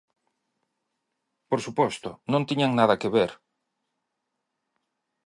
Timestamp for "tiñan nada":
2.49-2.99